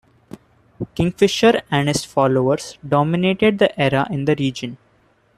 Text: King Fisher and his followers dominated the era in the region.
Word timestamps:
King 0.95 1.11
Fisher 1.15 1.61
and 1.69 1.87
his 1.87 2.03
followers 2.05 2.79
dominated 2.83 3.59
the 3.59 3.79
era 3.79 4.07
in 4.09 4.25
the 4.25 4.35
region. 4.39 4.79